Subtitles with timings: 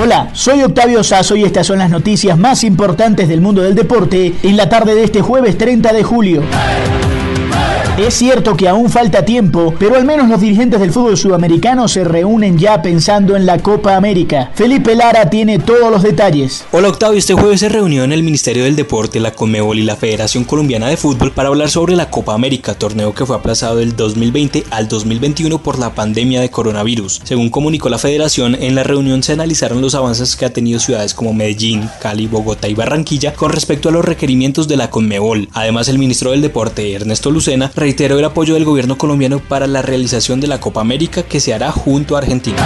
[0.00, 4.32] Hola, soy Octavio Sazo y estas son las noticias más importantes del mundo del deporte
[4.44, 6.42] en la tarde de este jueves 30 de julio.
[7.98, 12.04] Es cierto que aún falta tiempo, pero al menos los dirigentes del fútbol sudamericano se
[12.04, 14.52] reúnen ya pensando en la Copa América.
[14.54, 16.64] Felipe Lara tiene todos los detalles.
[16.70, 19.96] Hola Octavio, este jueves se reunió en el Ministerio del Deporte, la Conmebol y la
[19.96, 23.96] Federación Colombiana de Fútbol para hablar sobre la Copa América, torneo que fue aplazado del
[23.96, 27.22] 2020 al 2021 por la pandemia de coronavirus.
[27.24, 31.14] Según comunicó la Federación, en la reunión se analizaron los avances que ha tenido ciudades
[31.14, 35.48] como Medellín, Cali, Bogotá y Barranquilla con respecto a los requerimientos de la Conmebol.
[35.52, 39.80] Además, el ministro del Deporte, Ernesto Lucena, reiteró el apoyo del gobierno colombiano para la
[39.80, 42.58] realización de la Copa América que se hará junto a Argentina.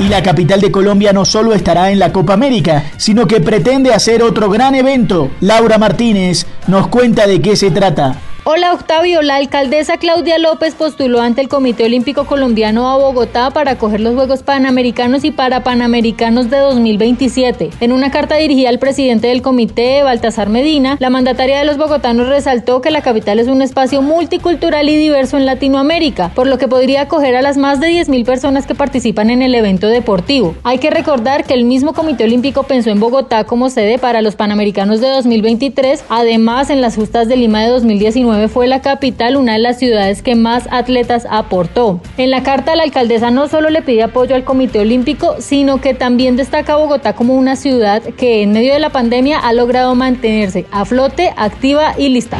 [0.00, 3.94] Y la capital de Colombia no solo estará en la Copa América, sino que pretende
[3.94, 5.30] hacer otro gran evento.
[5.40, 8.18] Laura Martínez nos cuenta de qué se trata.
[8.48, 13.72] Hola Octavio, la alcaldesa Claudia López postuló ante el Comité Olímpico Colombiano a Bogotá para
[13.72, 17.70] acoger los Juegos Panamericanos y para Panamericanos de 2027.
[17.80, 22.28] En una carta dirigida al presidente del comité, Baltasar Medina, la mandataria de los bogotanos
[22.28, 26.68] resaltó que la capital es un espacio multicultural y diverso en Latinoamérica, por lo que
[26.68, 30.54] podría acoger a las más de 10.000 personas que participan en el evento deportivo.
[30.62, 34.36] Hay que recordar que el mismo Comité Olímpico pensó en Bogotá como sede para los
[34.36, 39.54] Panamericanos de 2023, además en las justas de Lima de 2019 fue la capital, una
[39.54, 42.00] de las ciudades que más atletas aportó.
[42.16, 45.94] En la carta la alcaldesa no solo le pide apoyo al Comité Olímpico, sino que
[45.94, 50.66] también destaca Bogotá como una ciudad que en medio de la pandemia ha logrado mantenerse
[50.70, 52.38] a flote, activa y lista.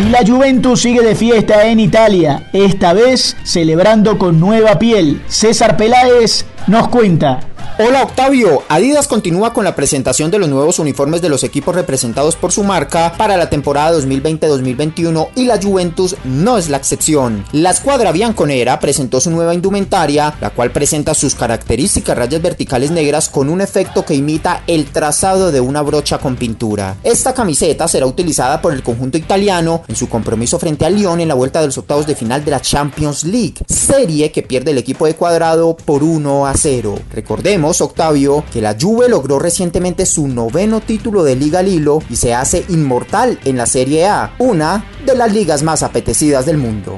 [0.00, 5.22] Y la Juventus sigue de fiesta en Italia, esta vez celebrando con nueva piel.
[5.28, 7.40] César Peláez nos cuenta.
[7.76, 12.36] Hola Octavio, Adidas continúa con la presentación de los nuevos uniformes de los equipos representados
[12.36, 17.44] por su marca para la temporada 2020-2021 y la Juventus no es la excepción.
[17.50, 23.28] La escuadra bianconera presentó su nueva indumentaria, la cual presenta sus características rayas verticales negras
[23.28, 26.98] con un efecto que imita el trazado de una brocha con pintura.
[27.02, 31.26] Esta camiseta será utilizada por el conjunto italiano en su compromiso frente al Lyon en
[31.26, 34.78] la vuelta de los octavos de final de la Champions League, serie que pierde el
[34.78, 36.94] equipo de cuadrado por 1 a 0.
[37.12, 42.34] Recordemos Octavio, que la Juve logró recientemente su noveno título de Liga Lilo y se
[42.34, 46.96] hace inmortal en la Serie A, una de las ligas más apetecidas del mundo.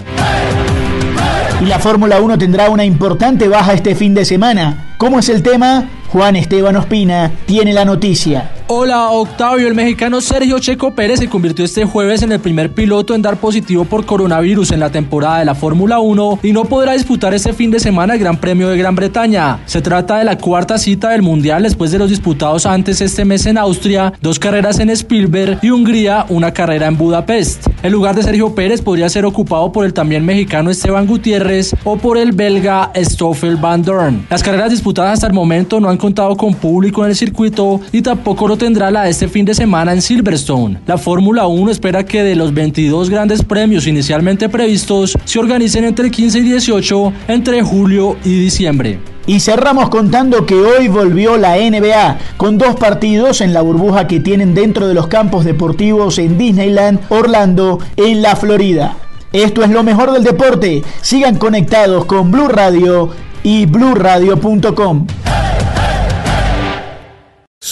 [1.60, 4.94] Y la Fórmula 1 tendrá una importante baja este fin de semana.
[4.98, 5.88] ¿Cómo es el tema?
[6.08, 8.50] Juan Esteban Ospina tiene la noticia.
[8.68, 13.14] Hola Octavio, el mexicano Sergio Checo Pérez se convirtió este jueves en el primer piloto
[13.14, 16.94] en dar positivo por coronavirus en la temporada de la Fórmula 1 y no podrá
[16.94, 19.60] disputar este fin de semana el Gran Premio de Gran Bretaña.
[19.66, 23.46] Se trata de la cuarta cita del Mundial después de los disputados antes este mes
[23.46, 27.68] en Austria, dos carreras en Spielberg y Hungría, una carrera en Budapest.
[27.84, 31.98] El lugar de Sergio Pérez podría ser ocupado por el también mexicano Esteban Gutiérrez o
[31.98, 34.26] por el belga Stoffel van Dorn.
[34.28, 38.02] Las carreras disputadas hasta el momento no han contado con público en el circuito y
[38.02, 40.78] tampoco tendrá la este fin de semana en Silverstone.
[40.86, 46.06] La Fórmula 1 espera que de los 22 grandes premios inicialmente previstos se organicen entre
[46.06, 48.98] el 15 y 18 entre julio y diciembre.
[49.26, 54.20] Y cerramos contando que hoy volvió la NBA con dos partidos en la burbuja que
[54.20, 58.96] tienen dentro de los campos deportivos en Disneyland, Orlando, en la Florida.
[59.32, 60.82] Esto es lo mejor del deporte.
[61.02, 63.10] Sigan conectados con Blue Radio
[63.42, 65.06] y bluradio.com.